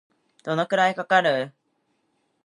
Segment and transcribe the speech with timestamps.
[0.43, 1.53] どのくらいかかる